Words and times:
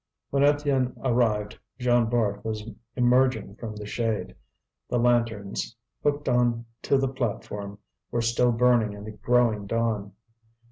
When 0.31 0.41
Étienne 0.41 0.95
arrived, 1.03 1.59
Jean 1.77 2.09
Bart 2.09 2.43
was 2.43 2.67
emerging 2.95 3.57
from 3.57 3.75
the 3.75 3.85
shade; 3.85 4.33
the 4.89 4.97
lanterns, 4.97 5.75
hooked 6.01 6.27
on 6.27 6.65
to 6.81 6.97
the 6.97 7.07
platform, 7.07 7.77
were 8.09 8.23
still 8.23 8.51
burning 8.51 8.93
in 8.93 9.03
the 9.03 9.11
growing 9.11 9.67
dawn. 9.67 10.13